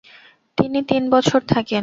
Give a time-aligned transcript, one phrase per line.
[0.57, 1.79] তিনি তিন বছর থাকেন।